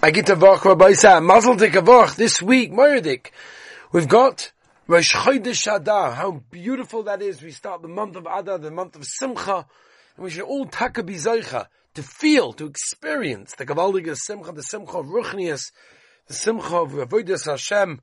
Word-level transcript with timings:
I 0.00 0.12
get 0.12 0.26
to 0.26 0.36
Vach 0.36 0.64
Rabbi 0.64 0.92
Sam. 0.92 1.26
Mazel 1.26 1.56
Vach 1.56 2.14
this 2.14 2.40
week, 2.40 2.70
Moedik. 2.70 3.32
We've 3.90 4.06
got 4.06 4.52
Rosh 4.86 5.12
Chodesh 5.12 5.74
Adar. 5.74 6.12
How 6.12 6.40
beautiful 6.52 7.02
that 7.02 7.20
is. 7.20 7.42
We 7.42 7.50
start 7.50 7.82
the 7.82 7.88
month 7.88 8.14
of 8.14 8.24
Adar, 8.24 8.58
the 8.58 8.70
month 8.70 8.94
of 8.94 9.04
Simcha, 9.04 9.66
and 10.16 10.24
we 10.24 10.30
should 10.30 10.44
all 10.44 10.66
taka 10.66 11.02
bizoicha 11.02 11.66
to 11.94 12.02
feel, 12.04 12.52
to 12.52 12.66
experience 12.66 13.56
the 13.56 13.66
Gavaldiga 13.66 14.14
Simcha, 14.16 14.52
the 14.52 14.62
Simcha 14.62 14.98
of 14.98 15.06
Ruchnias, 15.06 15.72
the 16.28 16.34
Simcha 16.34 16.76
of 16.76 16.92
Avodas 16.92 17.46
Hashem, 17.46 18.00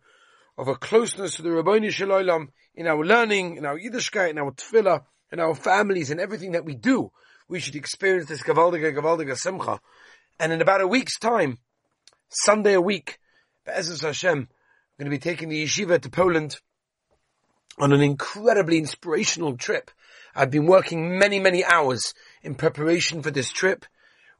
of 0.58 0.68
a 0.68 0.76
closeness 0.76 1.38
to 1.38 1.44
the 1.44 1.50
Rabbeinu 1.50 1.92
Shalom 1.92 2.50
in 2.76 2.88
our 2.88 3.06
learning, 3.06 3.56
in 3.56 3.66
our 3.66 3.80
Yiddishkeit, 3.80 4.32
in 4.32 4.38
our 4.38 4.52
Tefillah, 4.52 5.06
in 5.32 5.40
our 5.40 5.56
families, 5.56 6.12
and 6.12 6.20
everything 6.20 6.52
that 6.52 6.66
we 6.66 6.76
do. 6.76 7.14
We 7.48 7.62
should 7.62 7.78
experience 7.78 8.28
this 8.28 8.44
Gavaldiga, 8.44 8.94
Gavaldiga 8.94 9.38
Simcha. 9.38 9.80
And 10.38 10.52
in 10.52 10.62
about 10.62 10.82
a 10.82 10.88
week's 10.88 11.18
time, 11.18 11.58
Sunday 12.30 12.74
a 12.74 12.82
week, 12.82 13.20
Be'ezus 13.66 14.02
Hashem, 14.02 14.38
I'm 14.38 14.48
going 14.98 15.06
to 15.06 15.10
be 15.10 15.20
taking 15.20 15.50
the 15.50 15.64
yeshiva 15.64 16.02
to 16.02 16.10
Poland 16.10 16.60
on 17.80 17.94
an 17.94 18.02
incredibly 18.02 18.78
inspirational 18.78 19.58
trip. 19.58 19.92
I've 20.36 20.52
been 20.52 20.66
working 20.66 21.20
many, 21.20 21.40
many 21.40 21.64
hours 21.64 22.14
in 22.42 22.56
preparation 22.56 23.22
for 23.22 23.32
this 23.32 23.52
trip 23.52 23.86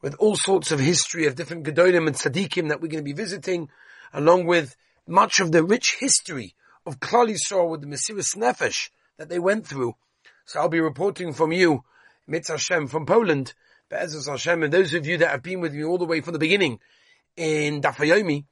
with 0.02 0.16
all 0.16 0.36
sorts 0.36 0.72
of 0.72 0.80
history 0.80 1.26
of 1.28 1.36
different 1.36 1.64
Gedolim 1.64 2.08
and 2.08 2.16
Tzaddikim 2.16 2.70
that 2.70 2.82
we're 2.82 2.90
going 2.90 3.04
to 3.04 3.04
be 3.04 3.14
visiting, 3.14 3.70
along 4.14 4.46
with 4.46 4.76
much 5.08 5.40
of 5.40 5.52
the 5.52 5.64
rich 5.64 5.98
history 6.00 6.56
of 6.86 7.00
Klal 7.00 7.30
Yisrael 7.30 7.70
with 7.70 7.82
the 7.82 7.88
Mesiris 7.88 8.36
Nefesh 8.36 8.90
that 9.18 9.30
they 9.30 9.40
went 9.40 9.68
through. 9.68 9.96
So 10.46 10.60
I'll 10.60 10.70
be 10.70 10.80
reporting 10.80 11.34
from 11.34 11.52
you, 11.52 11.84
Mitz 12.28 12.48
Hashem, 12.48 12.88
from 12.88 13.06
Poland, 13.06 13.54
Be'ezus 13.90 14.28
Hashem, 14.28 14.64
and 14.64 14.74
those 14.74 14.94
of 14.94 15.06
you 15.06 15.18
that 15.18 15.30
have 15.30 15.44
been 15.44 15.62
with 15.62 15.74
me 15.74 15.84
all 15.84 15.98
the 15.98 16.06
way 16.06 16.22
from 16.22 16.34
the 16.34 16.40
beginning, 16.40 16.80
in 17.38 17.82
Daf 17.82 17.96
Yomi 17.98 18.46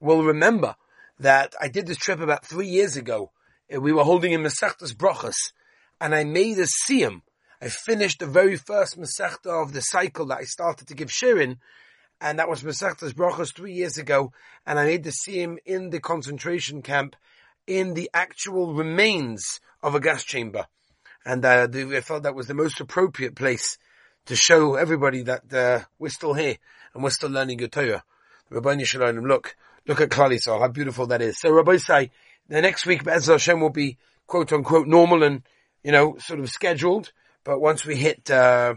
will 0.00 0.24
remember 0.24 0.76
that 1.18 1.54
I 1.60 1.68
did 1.68 1.86
this 1.86 1.96
trip 1.98 2.20
about 2.20 2.44
three 2.44 2.68
years 2.68 2.96
ago. 2.96 3.32
We 3.70 3.92
were 3.92 4.04
holding 4.04 4.32
in 4.32 4.42
Masechtas 4.42 4.94
Brachas, 4.94 5.52
and 6.00 6.14
I 6.14 6.24
made 6.24 6.58
a 6.58 6.66
siyum. 6.66 7.22
I 7.60 7.68
finished 7.68 8.20
the 8.20 8.26
very 8.26 8.56
first 8.56 8.98
Masechta 8.98 9.62
of 9.62 9.72
the 9.72 9.80
cycle 9.80 10.26
that 10.26 10.38
I 10.38 10.44
started 10.44 10.88
to 10.88 10.94
give 10.94 11.08
Shirin, 11.08 11.58
and 12.20 12.38
that 12.38 12.48
was 12.48 12.62
Masechtas 12.62 13.12
Brachas 13.12 13.54
three 13.54 13.72
years 13.72 13.98
ago, 13.98 14.32
and 14.66 14.78
I 14.78 14.84
made 14.84 15.04
the 15.04 15.10
siyum 15.10 15.56
in 15.66 15.90
the 15.90 16.00
concentration 16.00 16.82
camp 16.82 17.16
in 17.66 17.94
the 17.94 18.08
actual 18.14 18.72
remains 18.74 19.60
of 19.82 19.94
a 19.94 20.00
gas 20.00 20.24
chamber. 20.24 20.66
And 21.24 21.44
uh, 21.44 21.68
I 21.70 22.00
felt 22.00 22.22
that 22.22 22.34
was 22.34 22.46
the 22.46 22.54
most 22.54 22.80
appropriate 22.80 23.34
place 23.34 23.76
to 24.26 24.36
show 24.36 24.76
everybody 24.76 25.22
that 25.22 25.52
uh, 25.52 25.84
we're 25.98 26.08
still 26.08 26.34
here 26.34 26.56
and 26.94 27.02
we're 27.02 27.10
still 27.10 27.30
learning 27.30 27.58
Torah. 27.68 28.04
Rabbi 28.50 28.82
Shalom, 28.82 29.18
look, 29.24 29.56
look 29.86 30.00
at 30.00 30.08
Klal 30.08 30.30
Yisrael, 30.30 30.60
how 30.60 30.68
beautiful 30.68 31.06
that 31.06 31.22
is. 31.22 31.38
So 31.38 31.50
Rabbi 31.50 31.76
say, 31.76 32.10
the 32.48 32.62
next 32.62 32.86
week, 32.86 33.04
Be'ez 33.04 33.26
Hashem 33.26 33.60
will 33.60 33.70
be 33.70 33.98
quote 34.26 34.52
unquote 34.52 34.86
normal 34.86 35.22
and, 35.22 35.42
you 35.82 35.92
know, 35.92 36.16
sort 36.18 36.40
of 36.40 36.48
scheduled. 36.48 37.12
But 37.44 37.60
once 37.60 37.84
we 37.84 37.96
hit, 37.96 38.30
uh, 38.30 38.74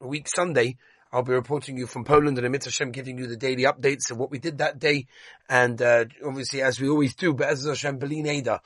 week 0.00 0.28
Sunday, 0.28 0.76
I'll 1.12 1.22
be 1.22 1.32
reporting 1.32 1.76
you 1.76 1.86
from 1.86 2.04
Poland 2.04 2.38
and 2.38 2.46
Amit 2.46 2.64
Hashem 2.64 2.92
giving 2.92 3.18
you 3.18 3.26
the 3.26 3.36
daily 3.36 3.64
updates 3.64 4.10
of 4.10 4.18
what 4.18 4.30
we 4.30 4.38
did 4.38 4.58
that 4.58 4.78
day. 4.78 5.06
And, 5.48 5.80
uh, 5.82 6.04
obviously 6.24 6.62
as 6.62 6.80
we 6.80 6.88
always 6.88 7.14
do, 7.14 7.34
Be'ez 7.34 7.66
Hashem 7.66 7.98
Belin 7.98 8.26
Eda, 8.26 8.60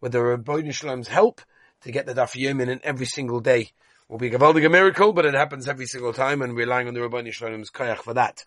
with 0.00 0.12
the 0.12 0.22
Rabbi 0.22 0.70
Shalom's 0.70 1.08
help 1.08 1.40
to 1.82 1.92
get 1.92 2.06
the 2.06 2.14
Daf 2.14 2.34
Yomin 2.34 2.68
in 2.68 2.80
every 2.82 3.06
single 3.06 3.40
day 3.40 3.70
will 4.12 4.18
be 4.18 4.28
a 4.28 4.68
miracle, 4.68 5.12
but 5.14 5.24
it 5.24 5.34
happens 5.34 5.66
every 5.66 5.86
single 5.86 6.12
time 6.12 6.42
and 6.42 6.54
relying 6.54 6.86
on 6.86 6.92
the 6.92 7.00
Rabbi 7.00 7.30
Shalom's 7.30 7.70
koyach 7.70 7.98
for 7.98 8.14
that. 8.14 8.44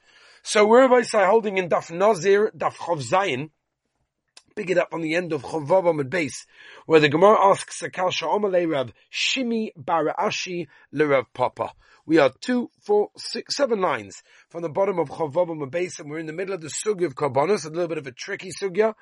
So 0.48 0.72
I 0.72 1.02
say 1.02 1.26
holding 1.26 1.58
in 1.58 1.70
Daf 1.70 1.90
Nazir, 1.90 2.52
Daf 2.56 2.76
Chav 2.76 3.02
Zayin, 3.02 3.50
pick 4.56 4.70
it 4.70 4.78
up 4.78 4.90
on 4.94 5.02
the 5.02 5.16
end 5.16 5.34
of 5.34 5.42
Chavav 5.42 5.90
Amid 5.90 6.12
base, 6.12 6.46
where 6.86 7.00
the 7.00 7.10
Gemara 7.10 7.48
asks 7.48 7.82
Sakal 7.82 8.12
Sha'omalei 8.12 8.72
Rav 8.72 8.94
Shimi 9.12 9.72
bar 9.76 10.14
Ashi 10.20 10.68
Lerav 10.94 11.26
Papa. 11.34 11.74
We 12.06 12.20
are 12.20 12.32
two, 12.42 12.70
four, 12.84 13.10
six, 13.18 13.56
seven 13.56 13.82
lines 13.82 14.22
from 14.50 14.62
the 14.62 14.70
bottom 14.70 15.00
of 15.00 15.10
Chavav 15.10 15.50
Amid 15.50 15.72
base, 15.72 15.98
and 15.98 16.12
we're 16.12 16.20
in 16.20 16.28
the 16.28 16.32
middle 16.32 16.54
of 16.54 16.62
the 16.62 16.68
Sugya 16.68 17.08
of 17.08 17.16
Karbonos, 17.16 17.66
a 17.66 17.70
little 17.70 17.88
bit 17.88 17.98
of 17.98 18.06
a 18.06 18.12
tricky 18.12 18.52
Sugya 18.52 18.94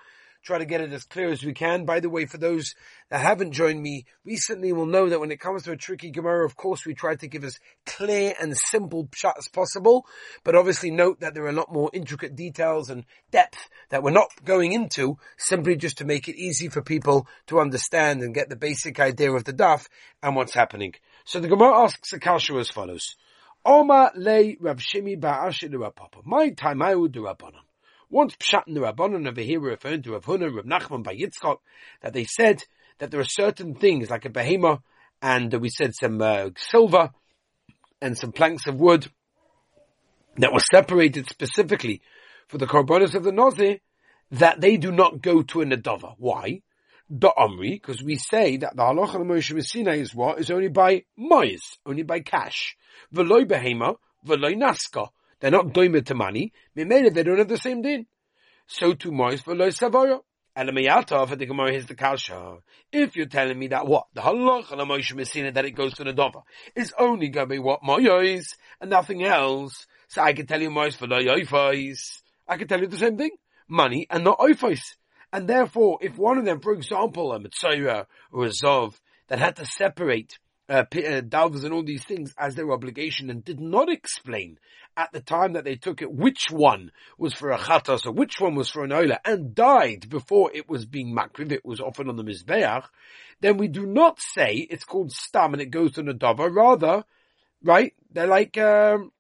try 0.43 0.57
to 0.57 0.65
get 0.65 0.81
it 0.81 0.91
as 0.91 1.05
clear 1.05 1.29
as 1.29 1.43
we 1.43 1.53
can. 1.53 1.85
By 1.85 1.99
the 1.99 2.09
way, 2.09 2.25
for 2.25 2.37
those 2.37 2.75
that 3.09 3.21
haven't 3.21 3.53
joined 3.53 3.81
me 3.81 4.05
recently 4.25 4.73
will 4.73 4.85
know 4.85 5.09
that 5.09 5.19
when 5.19 5.31
it 5.31 5.39
comes 5.39 5.63
to 5.63 5.71
a 5.71 5.77
tricky 5.77 6.11
Gemara, 6.11 6.45
of 6.45 6.55
course, 6.55 6.85
we 6.85 6.93
try 6.93 7.15
to 7.15 7.27
give 7.27 7.43
as 7.43 7.59
clear 7.85 8.33
and 8.39 8.55
simple 8.55 9.07
shot 9.13 9.35
as 9.37 9.47
possible. 9.47 10.05
But 10.43 10.55
obviously 10.55 10.91
note 10.91 11.21
that 11.21 11.33
there 11.33 11.45
are 11.45 11.49
a 11.49 11.53
lot 11.53 11.71
more 11.71 11.89
intricate 11.93 12.35
details 12.35 12.89
and 12.89 13.05
depth 13.31 13.69
that 13.89 14.03
we're 14.03 14.11
not 14.11 14.29
going 14.43 14.73
into 14.73 15.17
simply 15.37 15.75
just 15.77 15.99
to 15.99 16.05
make 16.05 16.27
it 16.27 16.35
easy 16.35 16.67
for 16.67 16.81
people 16.81 17.27
to 17.47 17.59
understand 17.59 18.21
and 18.21 18.35
get 18.35 18.49
the 18.49 18.55
basic 18.55 18.99
idea 18.99 19.31
of 19.31 19.45
the 19.45 19.53
daf 19.53 19.87
and 20.21 20.35
what's 20.35 20.53
happening. 20.53 20.93
So 21.25 21.39
the 21.39 21.47
Gemara 21.47 21.83
asks 21.83 22.11
a 22.13 22.19
kasha 22.19 22.55
as 22.55 22.69
follows. 22.69 23.15
Oma 23.65 24.11
le 24.15 24.55
Rav 24.59 24.77
Shimi 24.77 25.21
Papa. 25.21 26.19
My 26.25 26.49
time 26.49 26.81
I 26.81 26.95
would 26.95 27.13
do 27.13 27.21
Rabbanon. 27.21 27.61
Once 28.13 28.35
Pshat 28.35 28.67
in 28.67 28.75
the 28.75 28.79
Rabbanon 28.79 29.27
over 29.27 29.41
here 29.41 29.59
referring 29.59 30.03
to 30.03 30.11
Rav 30.11 30.25
Huna, 30.25 30.55
Rav 30.55 30.65
Nachman 30.65 31.01
by 31.01 31.15
Yitzchak, 31.15 31.57
that 32.03 32.13
they 32.13 32.25
said 32.25 32.63
that 32.99 33.09
there 33.09 33.19
are 33.19 33.25
certain 33.25 33.73
things 33.73 34.11
like 34.11 34.25
a 34.25 34.29
behema, 34.29 34.83
and 35.19 35.51
we 35.55 35.69
said 35.69 35.95
some 35.95 36.21
uh, 36.21 36.51
silver 36.55 37.09
and 38.03 38.15
some 38.15 38.31
planks 38.31 38.67
of 38.67 38.75
wood 38.75 39.07
that 40.37 40.53
were 40.53 40.61
separated 40.71 41.27
specifically 41.27 42.03
for 42.47 42.59
the 42.59 42.67
korbanos 42.67 43.15
of 43.15 43.23
the 43.23 43.31
Nazir, 43.31 43.79
that 44.29 44.61
they 44.61 44.77
do 44.77 44.91
not 44.91 45.19
go 45.19 45.41
to 45.41 45.61
a 45.61 45.65
nadava. 45.65 46.13
Why? 46.19 46.61
The 47.09 47.33
Omri, 47.35 47.71
because 47.71 48.03
we 48.03 48.17
say 48.17 48.57
that 48.57 48.75
the 48.75 48.83
halacha 48.83 49.15
of 49.15 49.21
Moshe 49.21 49.55
Messina 49.55 49.93
is 49.93 50.13
what? 50.13 50.39
Is 50.39 50.51
only 50.51 50.67
by 50.67 51.05
mois, 51.17 51.79
only 51.83 52.03
by 52.03 52.19
cash. 52.19 52.77
Veloy 53.11 53.45
behema, 53.45 53.95
veloy 54.23 54.55
naska. 54.55 55.09
They're 55.43 55.51
not 55.51 55.73
doimid 55.73 56.05
to 56.05 56.15
money. 56.15 56.53
Mimele, 56.73 57.13
they 57.13 57.21
don't 57.21 57.37
have 57.37 57.49
the 57.49 57.57
same 57.57 57.81
din. 57.81 58.05
So 58.65 58.93
to 58.93 59.11
Mois 59.11 59.41
v'lo 59.41 59.77
savoya. 59.77 60.21
Elamayata 60.55 61.27
for 61.27 61.35
the 61.35 61.45
Gemara 61.45 61.73
is 61.73 61.85
the 61.85 61.95
kalsha. 61.95 62.61
If 62.93 63.17
you're 63.17 63.25
telling 63.25 63.59
me 63.59 63.67
that 63.67 63.85
what 63.85 64.05
the 64.13 64.21
halach 64.21 64.71
and 64.71 64.79
Moshe 64.89 65.13
Messina 65.13 65.51
that 65.51 65.65
it 65.65 65.71
goes 65.71 65.95
to 65.95 66.05
the 66.05 66.13
dova 66.13 66.43
is 66.77 66.93
only 66.97 67.27
going 67.27 67.49
to 67.49 67.55
be 67.55 67.59
what 67.59 67.81
moyos 67.81 68.55
and 68.79 68.89
nothing 68.89 69.25
else, 69.25 69.85
so 70.07 70.21
I 70.21 70.31
can 70.31 70.45
tell 70.45 70.61
you 70.61 70.71
mois 70.71 70.95
for 70.95 71.07
the 71.07 71.15
I 72.47 72.55
can 72.55 72.67
tell 72.69 72.79
you 72.79 72.87
the 72.87 72.95
same 72.95 73.17
thing, 73.17 73.31
money 73.67 74.07
and 74.09 74.23
not 74.23 74.39
oifos. 74.39 74.95
And 75.33 75.49
therefore, 75.49 75.97
if 76.01 76.17
one 76.17 76.37
of 76.37 76.45
them, 76.45 76.61
for 76.61 76.71
example, 76.71 77.33
a 77.33 77.39
mitzvah 77.41 78.07
or 78.31 78.45
a 78.45 78.49
zov 78.49 78.93
that 79.27 79.39
had 79.39 79.57
to 79.57 79.65
separate 79.65 80.39
uh, 80.73 80.85
uh, 80.95 81.49
and 81.53 81.73
all 81.73 81.83
these 81.83 82.03
things 82.03 82.33
as 82.37 82.55
their 82.55 82.71
obligation 82.71 83.29
and 83.29 83.45
did 83.45 83.59
not 83.59 83.89
explain 83.89 84.57
at 84.97 85.11
the 85.11 85.21
time 85.21 85.53
that 85.53 85.63
they 85.63 85.75
took 85.75 86.01
it 86.01 86.11
which 86.11 86.47
one 86.49 86.91
was 87.17 87.33
for 87.33 87.51
a 87.51 87.57
chatas 87.57 88.05
or 88.05 88.11
which 88.11 88.39
one 88.39 88.55
was 88.55 88.69
for 88.69 88.83
an 88.83 88.91
oila 88.91 89.17
and 89.25 89.55
died 89.55 90.09
before 90.09 90.51
it 90.53 90.69
was 90.69 90.85
being 90.85 91.15
makriv, 91.15 91.51
it 91.51 91.65
was 91.65 91.79
often 91.79 92.09
on 92.09 92.15
the 92.15 92.23
mizbeach, 92.23 92.83
then 93.41 93.57
we 93.57 93.67
do 93.67 93.85
not 93.85 94.19
say 94.19 94.67
it's 94.69 94.85
called 94.85 95.11
stam 95.11 95.53
and 95.53 95.61
it 95.61 95.71
goes 95.71 95.93
to 95.93 96.03
nadava. 96.03 96.53
Rather, 96.53 97.03
right? 97.63 97.93
They're 98.11 98.27
like 98.27 98.57
um, 98.57 99.11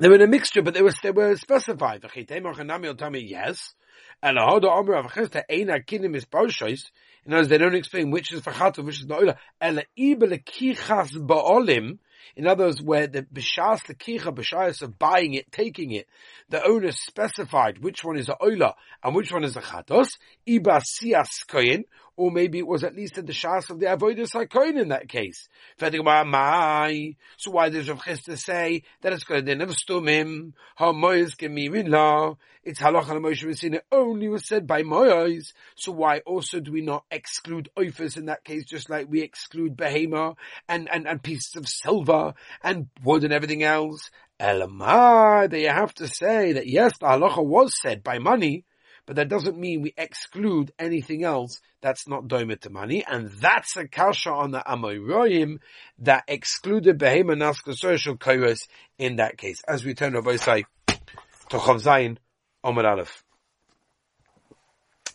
they 0.00 0.08
were 0.08 0.14
in 0.14 0.22
a 0.22 0.26
mixture, 0.26 0.62
but 0.62 0.72
they 0.74 0.82
were 0.82 0.92
they 1.02 1.10
were 1.10 1.36
specified. 1.36 2.02
will 2.02 2.94
tell 2.94 3.10
me 3.10 3.20
Yes, 3.20 3.74
and 4.22 4.38
a 4.38 4.40
hoda 4.40 4.64
omer 4.64 4.94
of 4.94 5.06
chesta 5.12 5.44
eina 5.50 5.84
kinim 5.84 6.16
is 6.16 6.24
parshois. 6.24 6.90
In 7.26 7.34
other 7.34 7.40
words, 7.40 7.48
they 7.48 7.58
don't 7.58 7.74
explain 7.74 8.10
which 8.10 8.32
is 8.32 8.40
for 8.40 8.50
chatav, 8.50 8.84
which 8.84 9.00
is 9.00 9.06
noila. 9.06 9.36
Ela 9.60 9.82
ibele 9.98 10.42
kichas 10.42 11.12
ba'olim. 11.12 11.98
In 12.34 12.46
other 12.46 12.64
words, 12.64 12.82
where 12.82 13.08
the 13.08 13.22
b'shas 13.24 13.80
lekicha, 13.82 14.34
b'shas 14.34 14.80
of 14.80 14.98
buying 14.98 15.34
it, 15.34 15.52
taking 15.52 15.90
it, 15.92 16.06
the 16.48 16.64
owner 16.64 16.92
specified 16.92 17.78
which 17.78 18.02
one 18.02 18.16
is 18.18 18.30
a 18.30 18.36
oila 18.40 18.72
and 19.04 19.14
which 19.14 19.30
one 19.30 19.44
is 19.44 19.56
a 19.56 19.60
chatos, 19.60 20.16
iba 20.48 20.82
sias 20.82 21.44
koyin, 21.46 21.84
or 22.20 22.30
maybe 22.30 22.58
it 22.58 22.66
was 22.66 22.84
at 22.84 22.94
least 22.94 23.16
at 23.16 23.26
the 23.26 23.32
shas 23.32 23.70
of 23.70 23.80
the 23.80 23.86
avoidus 23.86 24.34
hakoyin 24.34 24.78
in 24.78 24.88
that 24.88 25.08
case. 25.08 25.48
So 25.78 27.50
why 27.50 27.70
does 27.70 27.88
Rav 27.88 28.02
Chisda 28.02 28.38
say 28.38 28.82
that 29.00 29.14
it's 29.14 29.24
going 29.24 29.46
to 29.46 29.54
never 29.54 29.72
stumim, 29.72 30.52
moyes 30.78 31.34
gemirin 31.34 31.88
la, 31.88 32.34
it's 32.62 32.78
halach 32.78 33.08
al 33.08 33.20
Moshe 33.20 33.46
Messina 33.46 33.80
only 33.90 34.28
was 34.28 34.46
said 34.46 34.66
by 34.66 34.82
moyes, 34.82 35.54
so 35.76 35.92
why 35.92 36.18
also 36.26 36.60
do 36.60 36.72
we 36.72 36.82
not 36.82 37.06
exclude 37.10 37.70
oifers 37.74 38.18
in 38.18 38.26
that 38.26 38.44
case 38.44 38.66
just 38.66 38.90
like 38.90 39.08
we 39.08 39.22
exclude 39.22 39.74
behema 39.74 40.36
and, 40.68 40.90
and, 40.90 41.08
and 41.08 41.22
pieces 41.22 41.56
of 41.56 41.66
silver 41.66 42.34
and 42.62 42.88
wood 43.02 43.24
and 43.24 43.32
everything 43.32 43.62
else? 43.62 44.10
Elamar, 44.38 45.48
they 45.48 45.62
have 45.62 45.94
to 45.94 46.06
say 46.06 46.52
that 46.52 46.66
yes, 46.66 46.98
the 46.98 47.06
halacha 47.06 47.42
was 47.42 47.72
said 47.80 48.02
by 48.02 48.18
money, 48.18 48.66
but 49.10 49.16
that 49.16 49.28
doesn't 49.28 49.58
mean 49.58 49.82
we 49.82 49.92
exclude 49.98 50.70
anything 50.78 51.24
else 51.24 51.60
that's 51.82 52.06
not 52.06 52.28
doimet 52.28 52.60
to 52.60 52.70
money, 52.70 53.04
and 53.04 53.28
that's 53.28 53.76
a 53.76 53.88
kasha 53.88 54.30
on 54.30 54.52
the 54.52 54.62
Amoyroyim 54.64 55.58
that 55.98 56.22
excluded 56.28 56.96
behema 56.96 57.36
naska 57.36 57.76
social 57.76 58.16
kairos 58.16 58.68
in 58.98 59.16
that 59.16 59.36
case. 59.36 59.62
As 59.66 59.84
we 59.84 59.94
turn 59.94 60.14
over 60.14 60.38
say, 60.38 60.64
to 60.86 61.56
Chav 61.56 61.82
Zayin 61.82 62.18
Omer 62.62 62.86
Aleph 62.86 63.24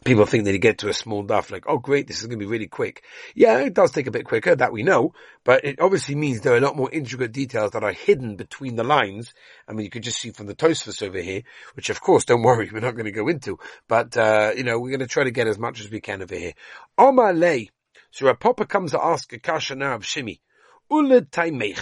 people 0.06 0.26
think 0.26 0.46
that 0.46 0.54
you 0.54 0.60
get 0.60 0.78
to 0.78 0.88
a 0.88 0.94
small 0.94 1.26
daf 1.26 1.52
like, 1.52 1.66
oh 1.68 1.80
great, 1.80 2.08
this 2.08 2.22
is 2.22 2.28
going 2.28 2.40
to 2.40 2.46
be 2.46 2.50
really 2.50 2.68
quick. 2.68 3.04
Yeah, 3.34 3.58
it 3.60 3.74
does 3.74 3.92
take 3.92 4.08
a 4.08 4.12
bit 4.12 4.24
quicker, 4.24 4.56
that 4.56 4.72
we 4.72 4.84
know, 4.84 5.14
but 5.44 5.66
it 5.66 5.82
obviously 5.82 6.16
means 6.16 6.40
there 6.40 6.54
are 6.54 6.58
a 6.58 6.62
lot 6.62 6.78
more 6.78 6.90
intricate 6.92 7.34
details 7.34 7.72
that 7.72 7.84
are 7.84 7.92
hidden 7.92 8.36
between 8.36 8.76
the 8.76 8.84
lines. 8.84 9.34
I 9.68 9.74
mean, 9.74 9.84
you 9.84 9.90
could 9.90 10.04
just 10.04 10.22
see 10.22 10.30
from 10.30 10.46
the 10.46 10.56
Tosfos 10.56 11.06
over 11.06 11.20
here, 11.20 11.42
which 11.74 11.90
of 11.90 12.00
course, 12.00 12.24
don't 12.24 12.44
worry, 12.50 12.70
we're 12.72 12.80
not 12.80 12.96
going 12.96 13.06
to 13.06 13.12
go 13.12 13.28
into, 13.28 13.58
but, 13.88 14.16
uh, 14.16 14.52
you 14.56 14.64
know, 14.64 14.80
we're 14.80 14.92
going 14.92 15.00
to 15.00 15.08
try 15.08 15.24
to 15.24 15.32
get 15.32 15.48
as 15.48 15.58
much 15.58 15.82
as 15.82 15.90
we 15.90 16.00
can 16.00 16.22
over 16.22 16.36
here. 16.36 16.54
Omar. 16.98 17.34
So 18.12 18.28
a 18.28 18.36
papa 18.36 18.66
comes 18.66 18.92
to 18.92 19.04
ask 19.04 19.34
a 19.34 19.40
kasha 19.40 19.76
now 19.76 19.96
of 19.96 20.04
Shimi. 20.04 20.40
Uled 20.90 21.32
taimech. 21.32 21.80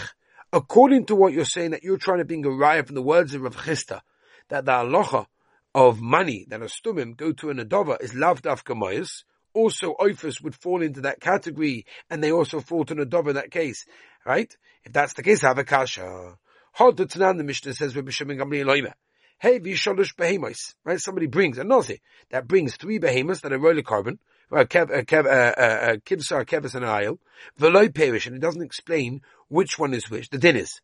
According 0.51 1.07
to 1.07 1.15
what 1.15 1.33
you're 1.33 1.45
saying 1.45 1.71
that 1.71 1.83
you're 1.83 1.97
trying 1.97 2.19
to 2.19 2.25
bring 2.25 2.45
a 2.45 2.49
raya 2.49 2.85
from 2.85 2.95
the 2.95 3.01
words 3.01 3.33
of 3.33 3.41
Rav 3.41 3.55
Chisda, 3.55 4.01
that 4.49 4.65
the 4.65 4.71
halacha 4.71 5.27
of 5.75 6.01
money 6.01 6.45
that 6.49 6.61
a 6.61 6.65
stumim 6.65 7.15
go 7.15 7.31
to 7.31 7.49
an 7.49 7.57
adova 7.57 8.01
is 8.01 8.13
lav 8.13 8.41
dafka 8.41 9.23
Also, 9.53 9.95
oifus 9.99 10.41
would 10.41 10.55
fall 10.55 10.81
into 10.81 11.01
that 11.01 11.19
category, 11.19 11.85
and 12.09 12.23
they 12.23 12.31
also 12.31 12.59
fall 12.59 12.85
to 12.85 12.93
an 12.93 13.05
adova 13.05 13.29
in 13.29 13.35
that 13.35 13.51
case, 13.51 13.85
right? 14.25 14.55
If 14.83 14.93
that's 14.93 15.13
the 15.13 15.23
case, 15.23 15.41
have 15.41 15.57
a 15.57 15.63
kasha. 15.63 16.37
Hod 16.73 16.97
the 16.97 17.05
Tanan, 17.05 17.37
the 17.37 17.43
Mishnah 17.43 17.73
says, 17.73 17.95
Rabbi 17.95 18.11
Shimon 18.11 18.37
Gamliel 18.37 18.65
Loime. 18.65 18.93
Hey, 19.39 19.59
v'shalosh 19.59 20.15
behemoths, 20.15 20.75
right? 20.83 20.99
Somebody 20.99 21.27
brings 21.27 21.57
a 21.57 21.63
nozi 21.63 21.99
that 22.29 22.47
brings 22.47 22.75
three 22.75 22.97
behemoths 22.97 23.41
that 23.41 23.53
are 23.53 23.59
roller 23.59 23.81
carbon, 23.81 24.19
uh, 24.51 24.55
uh, 24.55 24.59
uh, 24.59 24.63
a 24.63 24.65
kev, 24.65 24.89
a 24.91 25.03
kev, 25.03 25.25
a 25.25 25.97
kibsar, 25.97 26.45
kevis, 26.45 26.75
and 26.75 26.85
ayil, 26.85 27.17
veloy 27.59 27.93
perish, 27.93 28.27
and 28.27 28.35
it 28.35 28.41
doesn't 28.41 28.61
explain 28.61 29.21
which 29.49 29.77
one 29.77 29.93
is 29.93 30.09
which. 30.09 30.29
The 30.29 30.37
din 30.37 30.55
is 30.55 30.79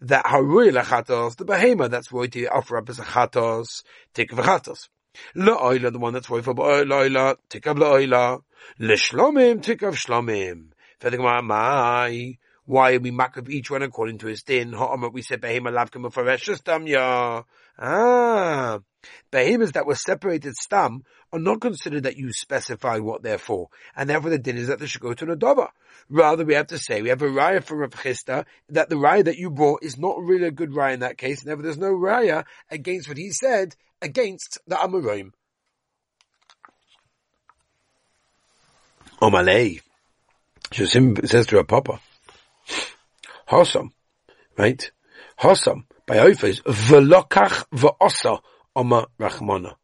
that 0.00 0.24
harui 0.24 0.70
lachatos, 0.72 1.36
the 1.36 1.44
behema 1.44 1.90
that's 1.90 2.08
going 2.08 2.30
to 2.30 2.46
offer 2.46 2.76
up 2.78 2.88
as 2.88 2.98
a 2.98 3.02
chatos, 3.02 3.82
tik 4.14 4.30
v'chatos. 4.30 4.88
La'oila, 5.34 5.92
the 5.92 5.98
one 5.98 6.12
that's 6.12 6.28
going 6.28 6.42
for 6.42 6.54
la'oila, 6.54 7.36
tik 7.48 7.66
of 7.66 7.76
la'oila. 7.76 8.42
L'shlomim, 8.78 9.62
tik 9.62 9.82
of 9.82 9.94
shlomim. 9.94 10.68
my, 11.44 12.38
why 12.64 12.94
are 12.94 13.00
we 13.00 13.10
makab 13.10 13.48
each 13.48 13.70
one 13.70 13.82
according 13.82 14.18
to 14.18 14.26
his 14.26 14.42
din? 14.42 14.72
Ha'amar, 14.72 15.10
we 15.10 15.22
said 15.22 15.40
behema 15.40 15.72
lavkim 15.72 16.88
ya. 16.88 17.42
Ah, 17.80 18.78
behemoths 19.30 19.72
that 19.72 19.86
were 19.86 19.94
separated 19.94 20.54
stam 20.54 21.04
are 21.32 21.38
not 21.38 21.60
considered 21.60 22.04
that 22.04 22.16
you 22.16 22.32
specify 22.32 22.98
what 22.98 23.22
they're 23.22 23.38
for, 23.38 23.68
and 23.94 24.08
therefore 24.08 24.30
the 24.30 24.38
din 24.38 24.56
is 24.56 24.68
that 24.68 24.78
they 24.78 24.86
should 24.86 25.02
go 25.02 25.14
to 25.14 25.26
Nadava. 25.26 25.68
Rather, 26.08 26.44
we 26.44 26.54
have 26.54 26.68
to 26.68 26.78
say 26.78 27.02
we 27.02 27.10
have 27.10 27.22
a 27.22 27.26
raya 27.26 27.62
for 27.62 27.76
Rav 27.76 27.90
Chisda 27.90 28.44
that 28.70 28.88
the 28.88 28.96
raya 28.96 29.24
that 29.24 29.36
you 29.36 29.50
brought 29.50 29.82
is 29.82 29.98
not 29.98 30.18
really 30.18 30.46
a 30.46 30.50
good 30.50 30.70
raya 30.70 30.94
in 30.94 31.00
that 31.00 31.18
case. 31.18 31.42
Therefore, 31.42 31.62
there's 31.62 31.78
no 31.78 31.92
raya 31.92 32.44
against 32.70 33.08
what 33.08 33.18
he 33.18 33.30
said 33.30 33.74
against 34.00 34.58
the 34.66 34.76
Amoraim. 34.76 35.32
Omalei. 39.20 39.80
Shasim 40.70 41.26
says 41.26 41.46
to 41.46 41.58
a 41.58 41.64
papa, 41.64 41.98
Hossam, 43.48 43.90
right? 44.56 44.90
Hossam 45.40 45.84
by 46.06 46.16
Oifes, 46.16 46.62
Velokach 46.62 47.64
v'osa 47.72 48.40
Oma 48.78 49.08
Rachmana. 49.18 49.74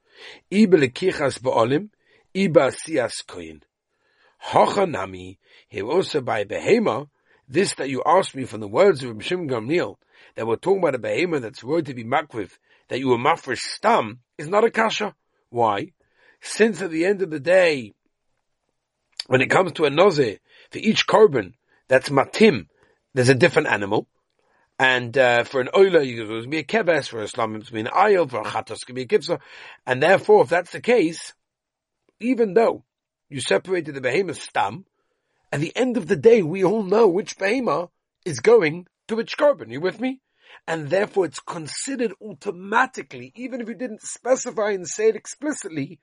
Iba 0.52 0.78
lekichas 0.78 1.40
ba'olim, 1.40 1.88
iba 2.32 2.70
sias 2.70 3.24
koyin. 3.26 3.60
Hochanami, 4.50 5.38
here 5.66 5.84
also 5.84 6.20
by 6.20 6.44
behema, 6.44 7.08
this 7.48 7.74
that 7.74 7.90
you 7.90 8.04
asked 8.06 8.36
me 8.36 8.44
from 8.44 8.60
the 8.60 8.68
words 8.68 9.02
of 9.02 9.16
Mishim 9.16 9.50
Gamliel, 9.50 9.96
that 10.36 10.46
we're 10.46 10.54
talking 10.54 10.78
about 10.78 10.94
a 10.94 11.00
behema 11.00 11.40
that's 11.40 11.64
worthy 11.64 11.92
to 11.92 11.94
be 11.94 12.04
makviv, 12.04 12.52
that 12.86 13.00
you 13.00 13.08
were 13.08 13.18
mafresh 13.18 13.58
stam, 13.58 14.20
is 14.38 14.46
not 14.46 14.62
a 14.62 14.70
kasha. 14.70 15.16
Why? 15.50 15.90
Since 16.40 16.80
at 16.80 16.92
the 16.92 17.04
end 17.04 17.20
of 17.20 17.30
the 17.30 17.40
day, 17.40 17.94
when 19.26 19.40
it 19.40 19.50
comes 19.50 19.72
to 19.72 19.86
a 19.86 19.90
nozeh, 19.90 20.38
for 20.70 20.78
each 20.78 21.08
korban 21.08 21.54
that's 21.88 22.10
matim, 22.10 22.68
there's 23.12 23.28
a 23.28 23.34
different 23.34 23.66
animal, 23.68 24.06
and 24.78 25.16
uh, 25.16 25.44
for 25.44 25.60
an 25.60 25.68
oila, 25.68 26.04
you 26.06 26.26
can 26.26 26.50
be 26.50 26.58
a 26.58 26.64
kebes, 26.64 27.08
for 27.08 27.20
a 27.20 27.28
slam, 27.28 27.54
it 27.54 27.66
can 27.66 27.74
be 27.74 27.80
an 27.80 27.86
ayil, 27.86 28.28
for 28.28 28.40
a 28.40 28.44
chatos, 28.44 28.82
it 28.82 28.86
can 28.86 28.94
be 28.94 29.02
a 29.02 29.06
kipsa. 29.06 29.40
And 29.86 30.02
therefore, 30.02 30.42
if 30.42 30.48
that's 30.48 30.72
the 30.72 30.80
case, 30.80 31.32
even 32.20 32.54
though 32.54 32.84
you 33.28 33.40
separated 33.40 33.94
the 33.94 34.00
behemoth 34.00 34.40
stam, 34.40 34.84
at 35.52 35.60
the 35.60 35.74
end 35.76 35.96
of 35.96 36.08
the 36.08 36.16
day, 36.16 36.42
we 36.42 36.64
all 36.64 36.82
know 36.82 37.06
which 37.06 37.38
behemoth 37.38 37.90
is 38.24 38.40
going 38.40 38.86
to 39.08 39.16
which 39.16 39.36
carbon. 39.36 39.70
You 39.70 39.80
with 39.80 40.00
me? 40.00 40.20
And 40.66 40.90
therefore, 40.90 41.26
it's 41.26 41.40
considered 41.40 42.12
automatically, 42.20 43.32
even 43.36 43.60
if 43.60 43.68
you 43.68 43.74
didn't 43.74 44.02
specify 44.02 44.70
and 44.70 44.88
say 44.88 45.08
it 45.08 45.16
explicitly, 45.16 46.00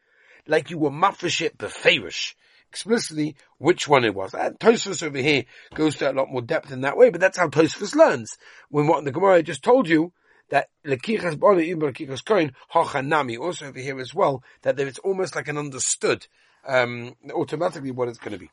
like 0.47 0.69
you 0.69 0.77
were 0.77 0.91
mafresh 0.91 1.56
beferish 1.57 2.35
explicitly 2.71 3.35
which 3.57 3.88
one 3.88 4.06
it 4.06 4.15
was. 4.15 4.33
And 4.33 4.57
Tosfos 4.57 5.03
over 5.03 5.18
here 5.18 5.44
goes 5.73 5.97
to 5.97 6.09
a 6.09 6.13
lot 6.13 6.29
more 6.29 6.41
depth 6.41 6.71
in 6.71 6.81
that 6.81 6.95
way, 6.95 7.09
but 7.09 7.19
that's 7.19 7.38
how 7.38 7.50
Tosfos 7.50 7.95
learns. 7.95 8.38
When 8.69 8.88
what 8.88 9.03
the 9.03 9.12
Gemara 9.12 9.44
just 9.44 9.62
told 9.62 9.89
you, 9.89 10.13
that 10.50 10.69
lekichas 10.85 11.38
bali 11.39 11.71
ibn 11.71 11.91
lekichas 11.91 12.23
koin 12.23 12.53
hachanami 12.73 13.38
also 13.39 13.68
over 13.68 13.79
here 13.79 14.00
as 14.00 14.13
well 14.13 14.44
that 14.62 14.79
it's 14.79 15.00
almost 15.00 15.35
like 15.35 15.47
an 15.47 15.57
understood 15.57 16.27
um, 16.65 17.15
automatically 17.33 17.91
what 17.91 18.07
it's 18.07 18.18
going 18.18 18.33
to 18.33 18.38
be. 18.38 18.50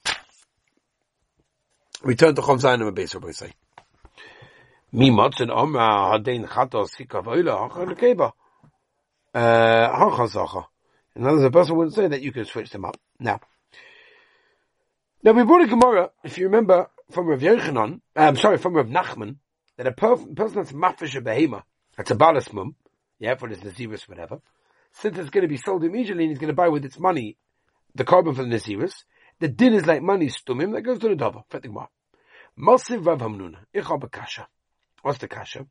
We 2.04 2.14
turn 2.14 2.34
to 2.36 2.42
Chom 2.42 2.60
Zayin 2.60 2.86
and 2.86 2.96
Beis 2.96 3.14
Rabbi 3.14 3.32
say. 3.32 3.52
Mi 4.92 5.10
motzen 5.10 5.48
omra 5.48 6.12
hadein 6.12 6.46
chatos 6.48 6.96
hikav 6.96 7.24
oila 7.26 7.70
hachan 7.70 7.94
lekeba. 7.94 8.32
Hachan 9.34 10.28
zacha. 10.28 10.64
In 11.16 11.24
other 11.24 11.34
words, 11.34 11.44
a 11.44 11.50
person 11.50 11.76
wouldn't 11.76 11.96
say 11.96 12.06
that 12.06 12.22
you 12.22 12.30
can 12.30 12.44
switch 12.44 12.70
them 12.70 12.84
up. 12.84 12.96
Now, 13.18 13.40
now 15.22 15.32
we 15.32 15.44
brought 15.44 15.62
a 15.62 15.66
Gemara, 15.66 16.10
if 16.22 16.38
you 16.38 16.44
remember, 16.44 16.88
from 17.10 17.26
Rav 17.26 17.40
Yochanan, 17.40 18.00
I'm 18.14 18.36
sorry, 18.36 18.58
from 18.58 18.74
Rav 18.74 18.86
Nachman, 18.86 19.36
that 19.76 19.86
a 19.86 19.92
per- 19.92 20.16
person 20.16 20.56
that's 20.56 20.72
mafish 20.72 21.16
a 21.16 21.20
behema, 21.20 21.62
that's 21.96 22.10
a 22.10 22.14
balas 22.14 22.52
mum, 22.52 22.76
yeah, 23.18 23.34
for 23.34 23.48
this 23.48 23.58
Naziris, 23.58 24.08
whatever, 24.08 24.40
since 24.92 25.18
it's 25.18 25.30
going 25.30 25.42
to 25.42 25.48
be 25.48 25.56
sold 25.56 25.84
immediately 25.84 26.24
and 26.24 26.30
he's 26.30 26.38
going 26.38 26.48
to 26.48 26.54
buy 26.54 26.68
with 26.68 26.84
its 26.84 26.98
money 26.98 27.36
the 27.94 28.04
carbon 28.04 28.34
for 28.34 28.44
the 28.44 28.48
Naziris, 28.48 29.04
the 29.40 29.48
din 29.48 29.74
is 29.74 29.86
like 29.86 30.02
money 30.02 30.26
stumim 30.26 30.72
that 30.74 30.82
goes 30.82 30.98
to 30.98 31.08
the 31.08 31.16
double. 31.16 31.46
Fetigma. 31.50 31.88
Masiv 32.58 33.06
Rav 33.06 33.20
Hamnuna, 33.20 33.58
ich 33.72 33.84
kasha. 34.10 34.48
What's 35.02 35.18
the 35.18 35.28
kasha? 35.28 35.66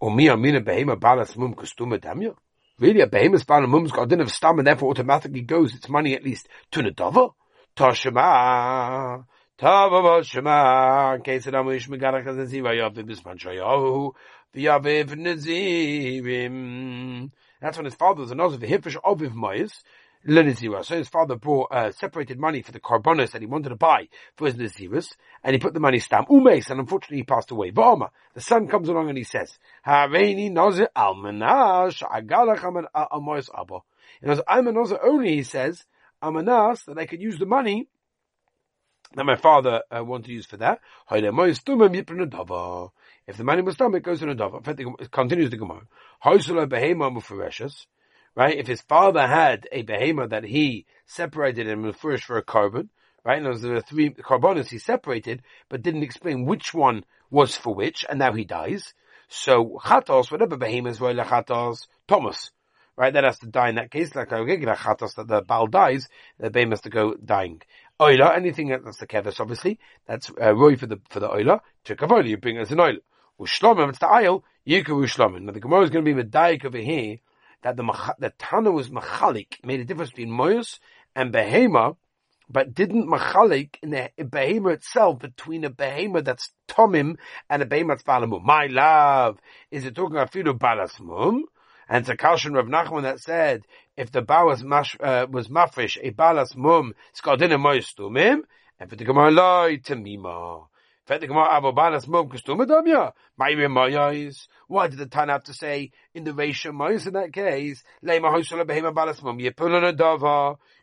Omi 0.00 0.28
amina 0.28 0.60
behema 0.60 0.96
kustume 0.96 2.00
damya? 2.00 2.34
Really, 2.78 3.00
a 3.00 3.06
behemoth's 3.06 3.44
balas 3.44 3.68
mum's 3.68 3.92
got 3.92 4.04
a 4.04 4.06
din 4.06 4.20
of 4.20 4.30
stam 4.30 4.58
and 4.58 4.66
therefore 4.66 4.90
automatically 4.90 5.42
goes 5.42 5.74
its 5.74 5.88
money 5.88 6.14
at 6.14 6.24
least 6.24 6.48
to 6.72 6.82
the 6.82 6.90
double? 6.90 7.36
Toshma. 7.76 9.24
Tava 9.58 10.24
Shema, 10.24 11.14
in 11.14 11.22
case 11.22 11.46
Adam 11.46 11.70
Ish 11.70 11.88
Megarach 11.88 12.24
Naziv, 12.24 12.64
Yaviv 12.64 13.04
Bisman 13.04 13.38
Shayahu, 13.38 14.12
V'yaviv 14.54 15.10
Nazivim. 15.14 16.50
That's 17.60 17.76
when 17.76 17.84
his 17.84 17.94
father 17.94 18.22
was 18.22 18.32
a 18.32 18.34
Naziv, 18.34 18.58
Hifish 18.68 18.96
Aviv 18.96 19.32
Mayis, 19.34 19.82
Lenizira. 20.26 20.84
So 20.84 20.96
his 20.96 21.08
father 21.08 21.36
brought, 21.36 21.70
uh, 21.70 21.92
separated 21.92 22.40
money 22.40 22.62
for 22.62 22.72
the 22.72 22.80
carbonos 22.80 23.30
that 23.30 23.40
he 23.40 23.46
wanted 23.46 23.68
to 23.68 23.76
buy 23.76 24.08
for 24.36 24.48
his 24.48 24.56
Naziris, 24.56 25.14
and 25.44 25.54
he 25.54 25.60
put 25.60 25.74
the 25.74 25.80
money 25.80 26.00
stamp, 26.00 26.28
Umes, 26.28 26.68
and 26.70 26.80
unfortunately 26.80 27.18
he 27.18 27.24
passed 27.24 27.52
away. 27.52 27.70
V'ama, 27.70 28.08
the 28.34 28.40
son 28.40 28.66
comes 28.66 28.88
along 28.88 29.10
and 29.10 29.18
he 29.18 29.24
says, 29.24 29.58
Hareini 29.86 30.50
Nazir 30.50 30.88
Almanash, 30.96 32.02
Agalach 32.02 32.60
Amoyas 33.12 33.48
Abba. 33.56 33.78
And 34.20 34.32
as 34.32 34.40
I'm 34.48 34.66
a 34.66 34.72
Nazir 34.72 34.98
only, 35.04 35.36
he 35.36 35.42
says, 35.44 35.84
amanas 36.22 36.84
that 36.86 36.98
I 36.98 37.06
could 37.06 37.20
use 37.20 37.38
the 37.38 37.46
money 37.46 37.88
that 39.14 39.24
my 39.24 39.36
father 39.36 39.82
uh, 39.94 40.02
wanted 40.04 40.26
to 40.26 40.32
use 40.32 40.46
for 40.46 40.56
that. 40.58 40.80
If 41.10 41.20
the 43.36 43.44
money 43.44 43.62
was 43.62 43.76
done, 43.76 43.94
it 43.94 44.02
goes 44.02 44.20
to 44.20 44.26
the 44.26 44.34
dava. 44.34 45.00
It 45.00 45.10
continues 45.10 45.50
the 45.50 45.56
Gemara. 45.56 45.86
Right? 48.34 48.56
If 48.56 48.66
his 48.66 48.80
father 48.80 49.26
had 49.26 49.68
a 49.70 49.82
behema 49.82 50.30
that 50.30 50.44
he 50.44 50.86
separated 51.06 51.68
and 51.68 51.94
first 51.94 52.24
for 52.24 52.38
a 52.38 52.42
carbon, 52.42 52.88
right? 53.24 53.42
And 53.42 53.60
there 53.60 53.72
were 53.72 53.80
three 53.82 54.10
carbonas 54.10 54.70
he 54.70 54.78
separated, 54.78 55.42
but 55.68 55.82
didn't 55.82 56.02
explain 56.02 56.46
which 56.46 56.72
one 56.72 57.04
was 57.30 57.54
for 57.56 57.74
which, 57.74 58.06
and 58.08 58.18
now 58.18 58.32
he 58.32 58.44
dies. 58.44 58.94
So 59.28 59.78
chatos, 59.84 60.30
whatever 60.30 60.56
behemoths 60.56 61.00
were 61.00 61.14
Thomas 62.08 62.50
right? 63.02 63.14
That 63.14 63.24
has 63.24 63.40
to 63.40 63.48
die 63.48 63.70
in 63.70 63.74
that 63.74 63.90
case, 63.90 64.14
like 64.14 64.28
chatos 64.28 65.16
that 65.16 65.26
the 65.26 65.42
bal 65.42 65.66
dies, 65.66 66.08
the 66.38 66.50
baby 66.50 66.70
has 66.70 66.82
to 66.82 66.88
go 66.88 67.14
dying. 67.14 67.60
Oila, 68.00 68.36
anything 68.36 68.68
that's 68.68 68.98
the 68.98 69.08
kevis, 69.08 69.40
obviously, 69.40 69.80
that's 70.06 70.30
uh, 70.40 70.54
roy 70.54 70.76
for 70.76 70.86
the 70.86 71.00
for 71.10 71.18
the 71.18 71.28
oila. 71.28 71.60
Chikavola, 71.84 72.28
you 72.28 72.36
bring 72.36 72.58
as 72.58 72.70
an 72.70 72.78
oil. 72.78 72.98
Ushlomim, 73.40 73.88
it's 73.88 73.98
the 73.98 74.06
ayil, 74.06 74.44
yika 74.64 74.90
ushlomim. 74.90 75.42
Now 75.42 75.52
the 75.52 75.58
Gemara 75.58 75.82
is 75.82 75.90
going 75.90 76.04
to 76.04 76.14
be 76.14 76.22
medayik 76.22 76.64
over 76.64 76.78
here 76.78 77.18
that 77.64 77.76
the 77.76 78.14
the 78.20 78.32
Tana 78.38 78.70
was 78.70 78.88
machalik, 78.88 79.54
made 79.64 79.80
a 79.80 79.84
difference 79.84 80.10
between 80.10 80.30
moyos 80.30 80.78
and 81.16 81.32
behema, 81.32 81.96
but 82.48 82.72
didn't 82.72 83.08
machalik 83.08 83.78
in 83.82 83.90
the 83.90 84.10
behema 84.20 84.74
itself 84.74 85.18
between 85.18 85.64
a 85.64 85.70
behema 85.70 86.22
that's 86.22 86.52
tomim 86.68 87.16
and 87.50 87.62
a 87.62 87.66
behema 87.66 87.88
that's 87.88 88.04
balamum. 88.04 88.44
My 88.44 88.66
love, 88.66 89.40
is 89.72 89.84
it 89.86 89.96
talking 89.96 90.16
about 90.16 90.30
filu 90.30 90.56
balasmum? 90.56 91.40
And 91.88 92.08
a 92.08 92.16
Kalshan 92.16 92.54
Rav 92.54 92.66
Nachman 92.66 93.02
that 93.02 93.20
said, 93.20 93.62
if 93.96 94.10
the 94.10 94.22
Ba 94.22 94.44
was, 94.44 94.62
mash, 94.62 94.96
uh, 95.00 95.26
was 95.30 95.48
mafresh, 95.48 95.98
a 96.00 96.10
balas 96.10 96.56
mum, 96.56 96.94
skadina 97.14 97.58
moistumim, 97.60 98.42
and 98.78 98.90
for 98.90 98.96
the 98.96 99.04
Gemara 99.04 99.30
loy 99.30 99.76
tamima. 99.78 100.66
Why 101.04 101.18
did 101.18 101.28
the 104.98 105.06
Tan 105.06 105.28
have 105.28 105.42
to 105.44 105.52
say 105.52 105.90
in 106.14 106.22
the 106.22 106.30
Reisha 106.30 106.72
Mois 106.72 107.06
in 107.06 107.14
that 107.14 107.32
case. 107.32 107.82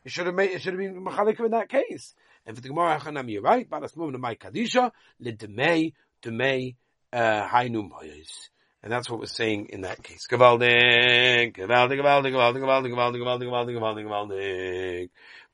It 0.04 0.12
should 0.12 0.26
have 0.26 0.36
made, 0.36 0.52
it 0.52 0.62
should 0.62 0.74
have 0.74 0.80
been 0.80 1.06
Machalik 1.06 1.40
in 1.40 1.52
that 1.52 1.70
case. 1.70 2.14
And 2.46 2.56
for 2.56 2.62
the 2.62 2.68
Gemara 2.68 3.00
Hachanam, 3.00 3.32
you're 3.32 3.42
right. 3.42 3.70
Balas 3.70 3.96
Mum 3.96 4.12
Kadisha, 4.12 4.92
Lidemei, 5.24 5.94
Demei, 6.22 6.76
uh, 7.14 7.48
Hainu 7.48 7.90
Mois. 7.90 8.50
And 8.82 8.92
that's 8.92 9.10
what 9.10 9.20
we're 9.20 9.26
saying 9.26 9.68
in 9.72 9.82
that 9.82 10.02
case. 10.02 10.26
Gewaldig, 10.28 11.54
gewaldig, 11.54 12.00
gewaldig, 12.00 12.32
gewaldig, 12.32 12.62
gewaldig, 12.62 12.92
gewaldig, 12.94 13.20
gewaldig, 13.20 13.48
gewaldig, 13.48 13.76
gewaldig, 13.76 14.06
gewaldig. 14.06 15.10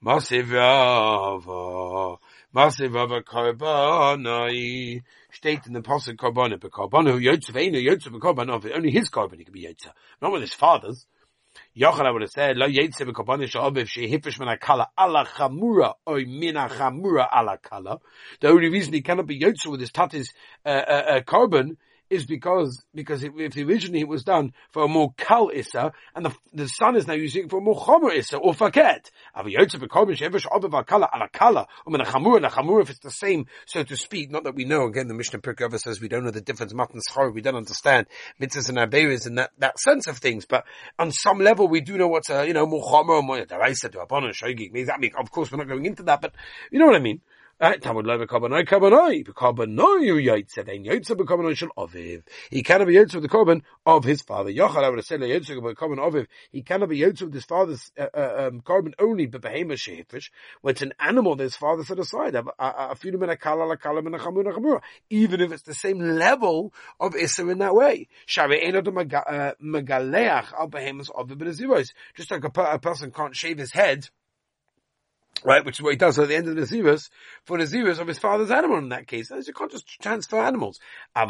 Massiv 0.05 0.51
Rava. 0.53 2.17
Massiv 2.55 2.93
Rava 2.93 3.23
Korbanai. 3.23 5.01
State 5.31 5.65
in 5.65 5.73
the 5.73 5.81
Pasuk 5.81 6.17
Korbanai, 6.17 6.59
but 6.59 6.69
Korbanai 6.69 7.13
who 7.13 7.19
Yotzev 7.19 7.59
Einu, 7.59 7.79
Yotzev 7.79 8.11
Korbanai, 8.19 8.75
only 8.75 8.91
his 8.91 9.09
he 9.09 9.43
can 9.43 9.53
be 9.53 9.63
Yotzev. 9.63 9.91
Not 10.21 10.31
with 10.31 10.41
his 10.41 10.53
father's. 10.53 11.07
Yochanan 11.75 12.13
would 12.13 12.21
have 12.21 12.31
said, 12.31 12.57
Lo 12.57 12.67
Yetze 12.67 13.01
B'Korbanis 13.01 13.49
Sha'oviv 13.49 13.87
Shehifish 13.87 14.39
Min 14.39 14.49
HaKala 14.49 14.87
Ala 14.97 15.25
Chamura 15.25 15.93
Oy 16.07 16.25
Min 16.25 16.55
HaChamura 16.55 17.27
Ala 17.33 17.57
Kala. 17.57 17.99
The 18.39 18.49
only 18.49 18.69
reason 18.69 18.93
he 18.93 19.01
cannot 19.01 19.25
be 19.25 19.39
Yotze 19.39 19.65
with 19.67 19.79
his 19.79 19.91
tatis 19.91 20.27
uh, 20.65 20.69
uh, 20.69 21.03
uh, 21.07 21.21
carbon 21.21 21.77
is 22.09 22.25
because 22.25 22.83
because 22.93 23.23
if 23.23 23.57
originally 23.57 24.01
it 24.01 24.07
was 24.07 24.23
done 24.23 24.53
for 24.71 24.83
a 24.83 24.87
more 24.87 25.13
kal 25.17 25.49
issa, 25.53 25.91
and 26.15 26.25
the, 26.25 26.35
the 26.53 26.67
son 26.67 26.95
is 26.95 27.07
now 27.07 27.13
using 27.13 27.45
it 27.45 27.49
for 27.49 27.57
a 27.57 27.61
more 27.61 27.75
chomer 27.75 28.13
issa 28.15 28.37
or 28.37 28.53
faket. 28.53 29.09
If 32.81 32.89
it's 32.89 32.99
the 32.99 33.11
same, 33.11 33.45
so 33.65 33.83
to 33.83 33.97
speak, 33.97 34.31
not 34.31 34.43
that 34.43 34.55
we 34.55 34.65
know. 34.65 34.85
Again, 34.85 35.07
the 35.07 35.13
Mishnah 35.13 35.39
Pirkei 35.39 35.79
says 35.79 35.99
we 35.99 36.07
don't 36.07 36.23
know 36.23 36.31
the 36.31 36.41
difference. 36.41 36.73
Matan 36.73 37.01
schar, 37.09 37.33
we 37.33 37.41
don't 37.41 37.55
understand 37.55 38.07
mitzvahs 38.39 38.69
and 38.69 38.77
aberis 38.77 39.27
in 39.27 39.35
that 39.35 39.51
that 39.57 39.79
sense 39.79 40.07
of 40.07 40.17
things. 40.17 40.45
But 40.45 40.65
on 40.99 41.11
some 41.11 41.39
level, 41.39 41.67
we 41.67 41.81
do 41.81 41.97
know 41.97 42.07
what's 42.07 42.29
a 42.29 42.45
you 42.45 42.53
know 42.53 42.65
more 42.65 42.83
chomer 42.83 43.17
or 43.17 43.23
more 43.23 43.37
deraisa 43.37 43.91
to 43.91 43.97
shogig. 43.99 45.15
Of 45.17 45.31
course, 45.31 45.51
we're 45.51 45.57
not 45.57 45.67
going 45.67 45.85
into 45.85 46.03
that, 46.03 46.21
but 46.21 46.33
you 46.71 46.79
know 46.79 46.85
what 46.85 46.95
I 46.95 46.99
mean. 46.99 47.21
Tamud 47.61 48.05
lo 48.05 48.17
b'korbanoi 48.19 48.65
korbanoi 48.67 49.25
b'korbanoi 49.25 50.09
hu 50.09 50.17
yotze 50.19 50.65
vein 50.65 50.83
yotze 50.83 51.15
b'korbanoi 51.15 51.55
shel 51.55 51.69
aviv. 51.77 52.23
He 52.51 52.61
cannot 52.61 52.87
be 52.87 52.95
yotze 52.95 53.13
with 53.13 53.23
the 53.23 53.29
korban 53.29 53.61
of 53.85 54.03
his 54.03 54.21
father. 54.21 54.51
Yochal 54.51 54.83
I 54.83 54.89
would 54.89 54.97
have 54.97 55.05
said 55.05 55.21
yotze 55.21 55.57
b'korban 55.57 55.97
aviv. 55.97 56.27
He 56.51 56.63
cannot 56.63 56.89
be 56.89 56.99
yotze 56.99 57.21
with 57.21 57.33
his 57.33 57.45
father's 57.45 57.93
uh, 57.97 58.07
uh, 58.13 58.49
um, 58.49 58.59
korban 58.59 58.93
only 58.99 59.27
b'behema 59.27 59.75
shehifish. 59.75 60.31
When 60.59 60.73
it's 60.73 60.81
an 60.81 60.95
animal 60.99 61.37
that 61.37 61.43
his 61.43 61.55
father 61.55 61.85
set 61.85 61.97
aside. 61.97 62.35
Even 65.09 65.41
if 65.41 65.51
it's 65.53 65.63
the 65.63 65.73
same 65.73 65.99
level 65.99 66.73
of 66.99 67.13
isser 67.13 67.49
in 67.49 67.59
that 67.59 67.73
way. 67.73 68.09
Just 72.17 72.31
like 72.31 72.43
a, 72.43 72.61
a 72.61 72.79
person 72.79 73.11
can't 73.11 73.35
shave 73.35 73.57
his 73.57 73.71
head 73.71 74.09
right? 75.43 75.65
Which 75.65 75.79
is 75.79 75.83
what 75.83 75.93
he 75.93 75.97
does 75.97 76.19
at 76.19 76.27
the 76.27 76.35
end 76.35 76.47
of 76.47 76.55
the 76.55 76.61
Naziris, 76.61 77.09
for 77.43 77.57
the 77.57 77.65
Naziris 77.65 77.99
of 77.99 78.07
his 78.07 78.19
father's 78.19 78.51
animal 78.51 78.77
in 78.77 78.89
that 78.89 79.07
case. 79.07 79.29
You 79.29 79.53
can't 79.53 79.71
just 79.71 79.87
transfer 79.87 80.39
animals. 80.39 80.79
Ah, 81.15 81.25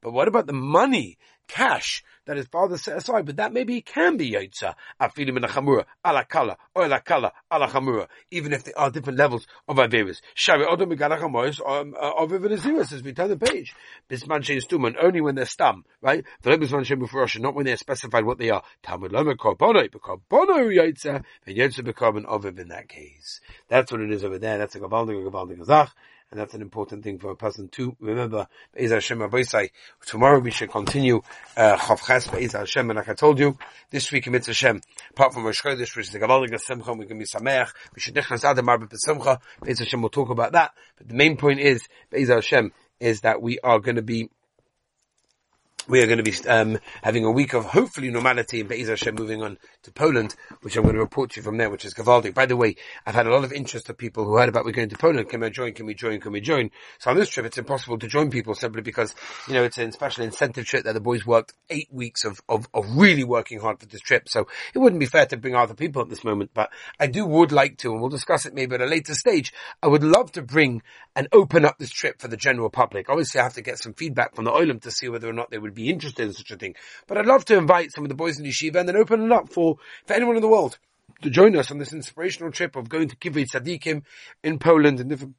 but 0.00 0.12
what 0.12 0.28
about 0.28 0.46
the 0.46 0.52
money 0.52 1.18
cash 1.48 2.04
that 2.30 2.36
his 2.36 2.46
father 2.46 2.78
set 2.78 2.96
aside, 2.96 3.26
but 3.26 3.34
that 3.38 3.52
maybe 3.52 3.78
it 3.78 3.86
can 3.86 4.16
be 4.16 4.30
yotza. 4.30 4.76
Afilim 5.00 5.44
a 5.44 5.48
chamura, 5.48 5.84
ala 6.06 6.24
kala, 6.24 6.56
or 6.76 6.84
ala 6.84 7.00
kala, 7.00 7.32
ala 7.52 7.66
chamura, 7.66 8.06
even 8.30 8.52
if 8.52 8.62
there 8.62 8.78
are 8.78 8.88
different 8.88 9.18
levels 9.18 9.48
of 9.66 9.78
averis. 9.78 10.20
Shari 10.34 10.64
odom 10.64 10.94
megala 10.94 11.18
chamois, 11.18 11.58
um, 11.66 11.92
uh, 12.00 12.12
of 12.22 12.30
aziris, 12.30 12.92
as 12.92 13.02
we 13.02 13.12
turn 13.12 13.30
the 13.30 13.36
page. 13.36 13.74
Bisman 14.08 14.42
shein 14.42 14.64
stuman, 14.64 14.94
only 15.02 15.20
when 15.20 15.34
they're 15.34 15.44
stum, 15.44 15.82
right? 16.00 16.24
The 16.42 16.50
bisman 16.50 16.84
shein 16.86 17.02
b'furosha, 17.02 17.40
not 17.40 17.56
when 17.56 17.66
they're 17.66 17.76
specified 17.76 18.24
what 18.24 18.38
they 18.38 18.50
are. 18.50 18.62
Talmud 18.84 19.10
loma 19.10 19.34
korbono, 19.34 19.88
bekorbono 19.90 20.72
yotza, 20.72 21.24
and 21.46 21.56
yotza 21.56 21.80
bekorban 21.80 22.26
oviv 22.26 22.60
in 22.60 22.68
that 22.68 22.88
case. 22.88 23.40
That's 23.68 23.90
what 23.90 24.02
it 24.02 24.12
is 24.12 24.24
over 24.24 24.38
there. 24.38 24.56
That's 24.56 24.76
a 24.76 24.78
gavaldig, 24.78 25.26
a 25.26 25.30
gavaldig 25.32 25.58
azach 25.58 25.90
and 26.30 26.40
that's 26.40 26.54
an 26.54 26.62
important 26.62 27.02
thing 27.02 27.18
for 27.18 27.30
a 27.30 27.36
person 27.36 27.68
to 27.68 27.96
remember. 28.00 28.46
Be'ez 28.74 28.92
Hashem 28.92 29.20
Tomorrow 30.06 30.38
we 30.38 30.50
should 30.50 30.70
continue 30.70 31.22
uh, 31.56 31.76
Chavches 31.76 32.30
Be'ez 32.30 32.52
Hashem, 32.52 32.88
and 32.90 32.96
like 32.96 33.08
I 33.08 33.14
told 33.14 33.38
you, 33.38 33.58
this 33.90 34.12
week 34.12 34.26
in 34.26 34.32
Mitzvah 34.32 34.50
Hashem, 34.50 34.80
apart 35.10 35.34
from 35.34 35.44
Rosh 35.44 35.60
Chodesh, 35.60 35.96
which 35.96 36.06
is 36.06 36.12
the 36.12 36.20
Gavalig 36.20 36.58
Simcha, 36.60 36.92
we 36.92 37.06
can 37.06 37.18
be 37.18 37.24
Sameach, 37.24 37.72
we 37.94 38.00
should 38.00 38.14
Nechnas 38.14 38.44
Adam 38.44 38.68
Arba 38.68 38.86
B'Simcha, 38.86 39.40
Be'ez 39.62 39.80
Hashem, 39.80 40.00
we'll 40.00 40.10
talk 40.10 40.30
about 40.30 40.52
that, 40.52 40.72
but 40.96 41.08
the 41.08 41.14
main 41.14 41.36
point 41.36 41.60
is, 41.60 41.86
Be'ez 42.10 42.28
Hashem, 42.28 42.72
is 43.00 43.22
that 43.22 43.42
we 43.42 43.58
are 43.60 43.80
going 43.80 43.96
to 43.96 44.02
be 44.02 44.30
we 45.88 46.02
are 46.02 46.06
going 46.06 46.22
to 46.22 46.24
be 46.24 46.48
um, 46.48 46.78
having 47.02 47.24
a 47.24 47.30
week 47.30 47.54
of 47.54 47.64
hopefully 47.64 48.10
normality 48.10 48.60
in 48.60 48.66
Be'ez 48.66 48.88
Hashem 48.88 49.14
moving 49.14 49.42
on 49.42 49.58
to 49.82 49.92
Poland, 49.92 50.34
which 50.62 50.76
I'm 50.76 50.82
going 50.82 50.94
to 50.94 51.00
report 51.00 51.30
to 51.30 51.40
you 51.40 51.42
from 51.42 51.56
there, 51.56 51.70
which 51.70 51.84
is 51.84 51.94
Gavaldik. 51.94 52.34
By 52.34 52.46
the 52.46 52.56
way, 52.56 52.76
I've 53.06 53.14
had 53.14 53.26
a 53.26 53.30
lot 53.30 53.44
of 53.44 53.52
interest 53.52 53.88
of 53.88 53.96
people 53.96 54.24
who 54.24 54.36
heard 54.36 54.48
about 54.48 54.64
we're 54.64 54.72
going 54.72 54.88
to 54.90 54.98
Poland. 54.98 55.28
Can 55.28 55.40
we 55.40 55.50
join? 55.50 55.72
Can 55.72 55.86
we 55.86 55.94
join? 55.94 56.20
Can 56.20 56.32
we 56.32 56.40
join? 56.40 56.70
So 56.98 57.10
on 57.10 57.16
this 57.16 57.28
trip, 57.28 57.46
it's 57.46 57.58
impossible 57.58 57.98
to 57.98 58.08
join 58.08 58.30
people 58.30 58.54
simply 58.54 58.82
because, 58.82 59.14
you 59.48 59.54
know, 59.54 59.64
it's 59.64 59.78
a 59.78 59.90
special 59.92 60.24
incentive 60.24 60.66
trip 60.66 60.84
that 60.84 60.92
the 60.92 61.00
boys 61.00 61.26
worked 61.26 61.54
eight 61.70 61.88
weeks 61.90 62.24
of, 62.24 62.40
of, 62.48 62.68
of 62.74 62.84
really 62.96 63.24
working 63.24 63.60
hard 63.60 63.80
for 63.80 63.86
this 63.86 64.00
trip. 64.00 64.28
So 64.28 64.46
it 64.74 64.78
wouldn't 64.78 65.00
be 65.00 65.06
fair 65.06 65.26
to 65.26 65.36
bring 65.36 65.54
other 65.54 65.74
people 65.74 66.02
at 66.02 66.08
this 66.08 66.24
moment, 66.24 66.50
but 66.54 66.70
I 66.98 67.06
do 67.06 67.24
would 67.26 67.52
like 67.52 67.78
to, 67.78 67.92
and 67.92 68.00
we'll 68.00 68.10
discuss 68.10 68.46
it 68.46 68.54
maybe 68.54 68.74
at 68.74 68.80
a 68.80 68.86
later 68.86 69.14
stage. 69.14 69.52
I 69.82 69.86
would 69.86 70.04
love 70.04 70.32
to 70.32 70.42
bring 70.42 70.82
and 71.16 71.28
open 71.32 71.64
up 71.64 71.78
this 71.78 71.90
trip 71.90 72.20
for 72.20 72.28
the 72.28 72.36
general 72.36 72.70
public. 72.70 73.08
Obviously 73.08 73.40
I 73.40 73.44
have 73.44 73.54
to 73.54 73.62
get 73.62 73.78
some 73.78 73.94
feedback 73.94 74.34
from 74.34 74.44
the 74.44 74.52
Olim 74.52 74.80
to 74.80 74.90
see 74.90 75.08
whether 75.08 75.28
or 75.28 75.32
not 75.32 75.50
they 75.50 75.58
would 75.58 75.69
be 75.70 75.90
interested 75.90 76.26
in 76.26 76.32
such 76.32 76.50
a 76.50 76.56
thing. 76.56 76.74
But 77.06 77.18
I'd 77.18 77.26
love 77.26 77.44
to 77.46 77.56
invite 77.56 77.92
some 77.92 78.04
of 78.04 78.08
the 78.08 78.14
boys 78.14 78.38
in 78.38 78.44
yeshiva 78.44 78.76
and 78.76 78.88
then 78.88 78.96
open 78.96 79.24
it 79.24 79.32
up 79.32 79.52
for, 79.52 79.76
for 80.06 80.14
anyone 80.14 80.36
in 80.36 80.42
the 80.42 80.48
world 80.48 80.78
to 81.22 81.30
join 81.30 81.56
us 81.56 81.70
on 81.70 81.78
this 81.78 81.92
inspirational 81.92 82.52
trip 82.52 82.76
of 82.76 82.88
going 82.88 83.08
to 83.08 83.16
Kivrei 83.16 83.46
Tzadikim 83.46 84.02
in 84.42 84.58
Poland 84.58 85.00
and 85.00 85.10
different 85.10 85.34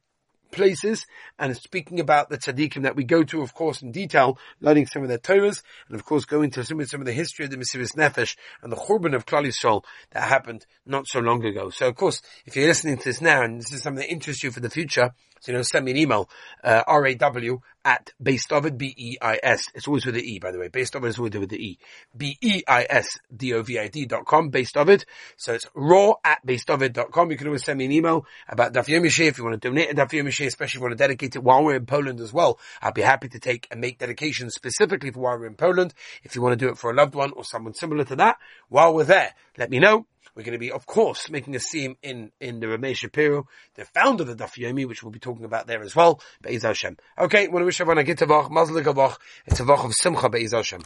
places 0.52 1.06
and 1.38 1.56
speaking 1.56 1.98
about 1.98 2.28
the 2.28 2.38
tzaddikim 2.38 2.82
that 2.82 2.94
we 2.94 3.02
go 3.02 3.24
to, 3.24 3.42
of 3.42 3.54
course, 3.54 3.82
in 3.82 3.90
detail, 3.90 4.38
learning 4.60 4.86
some 4.86 5.02
of 5.02 5.08
their 5.08 5.18
Torahs, 5.18 5.62
and 5.88 5.96
of 5.96 6.04
course 6.04 6.24
going 6.24 6.50
to 6.50 6.64
some 6.64 6.78
of, 6.78 6.88
some 6.88 7.00
of 7.00 7.06
the 7.06 7.12
history 7.12 7.44
of 7.44 7.50
the 7.50 7.56
Mesiris 7.56 7.96
Nefesh 7.96 8.36
and 8.62 8.70
the 8.70 8.76
Churban 8.76 9.14
of 9.16 9.26
Klal 9.26 9.46
Yisrael 9.46 9.82
that 10.10 10.28
happened 10.28 10.64
not 10.86 11.08
so 11.08 11.18
long 11.18 11.44
ago. 11.44 11.70
So 11.70 11.88
of 11.88 11.96
course, 11.96 12.22
if 12.46 12.54
you're 12.54 12.68
listening 12.68 12.98
to 12.98 13.04
this 13.04 13.20
now 13.20 13.42
and 13.42 13.58
this 13.58 13.72
is 13.72 13.82
something 13.82 14.02
that 14.02 14.12
interests 14.12 14.44
you 14.44 14.52
for 14.52 14.60
the 14.60 14.70
future, 14.70 15.10
so, 15.42 15.50
you 15.50 15.58
know, 15.58 15.62
send 15.62 15.84
me 15.84 15.90
an 15.90 15.96
email, 15.96 16.30
uh, 16.62 16.84
raw 16.86 17.56
at 17.84 18.12
Beisdovid, 18.22 18.78
B-E-I-S. 18.78 19.62
It's 19.74 19.88
always 19.88 20.06
with 20.06 20.14
the 20.14 20.22
E, 20.22 20.38
by 20.38 20.52
the 20.52 20.58
way. 20.60 20.68
Beisdovid 20.68 21.08
is 21.08 21.18
always 21.18 21.36
with 21.36 21.50
the 21.50 21.56
E. 21.56 21.80
B-E-I-S-D-O-V-I-D 22.16 24.06
dot 24.06 24.24
com, 24.24 24.52
Beisdovid. 24.52 25.04
So 25.36 25.52
it's 25.54 25.66
raw 25.74 26.12
at 26.24 26.46
Beisdovid 26.46 26.92
dot 26.92 27.10
com. 27.10 27.32
You 27.32 27.36
can 27.36 27.48
always 27.48 27.64
send 27.64 27.80
me 27.80 27.86
an 27.86 27.92
email 27.92 28.24
about 28.48 28.72
Daf 28.72 28.86
Yomi 28.86 29.06
if 29.26 29.36
you 29.36 29.42
want 29.42 29.60
to 29.60 29.68
donate 29.68 29.90
a 29.90 29.94
Daf 29.96 30.10
Yomi 30.10 30.28
especially 30.46 30.64
if 30.64 30.74
you 30.74 30.80
want 30.80 30.92
to 30.92 30.96
dedicate 30.96 31.34
it 31.34 31.42
while 31.42 31.64
we're 31.64 31.74
in 31.74 31.86
Poland 31.86 32.20
as 32.20 32.32
well. 32.32 32.60
I'd 32.80 32.94
be 32.94 33.02
happy 33.02 33.28
to 33.30 33.40
take 33.40 33.66
and 33.72 33.80
make 33.80 33.98
dedications 33.98 34.54
specifically 34.54 35.10
for 35.10 35.18
while 35.18 35.36
we're 35.36 35.46
in 35.46 35.56
Poland. 35.56 35.92
If 36.22 36.36
you 36.36 36.42
want 36.42 36.56
to 36.56 36.64
do 36.64 36.70
it 36.70 36.78
for 36.78 36.92
a 36.92 36.94
loved 36.94 37.16
one 37.16 37.32
or 37.32 37.44
someone 37.44 37.74
similar 37.74 38.04
to 38.04 38.14
that, 38.16 38.36
while 38.68 38.94
we're 38.94 39.02
there, 39.02 39.34
let 39.58 39.70
me 39.70 39.80
know. 39.80 40.06
We're 40.34 40.44
going 40.44 40.52
to 40.52 40.58
be, 40.58 40.72
of 40.72 40.86
course, 40.86 41.28
making 41.28 41.54
a 41.56 41.60
scene 41.60 41.96
in, 42.02 42.32
in 42.40 42.60
the 42.60 42.66
Rameh 42.66 42.96
Shapiro, 42.96 43.46
the 43.74 43.84
founder 43.84 44.22
of 44.22 44.36
the 44.36 44.44
Daf 44.44 44.56
Yomi, 44.56 44.88
which 44.88 45.02
we'll 45.02 45.12
be 45.12 45.18
talking 45.18 45.44
about 45.44 45.66
there 45.66 45.82
as 45.82 45.94
well. 45.94 46.22
Be'ez 46.40 46.62
Hashem. 46.62 46.96
Okay, 47.18 47.48
want 47.48 47.60
to 47.60 47.66
wish 47.66 47.80
everyone 47.80 47.98
a 47.98 48.04
good 48.04 48.16
Tavach, 48.16 48.50
Mazel 48.50 48.78
It's 48.78 49.60
a 49.60 49.64
Vach 49.64 49.84
of 49.84 49.92
Simcha 49.92 50.30
Be'ez 50.30 50.52
Hashem. 50.52 50.80